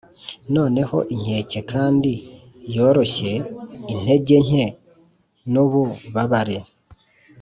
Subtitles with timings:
[0.55, 2.11] noneho inkeke kandi
[2.75, 3.31] yoroshye,
[3.93, 4.65] intege nke
[5.51, 6.57] nububabare,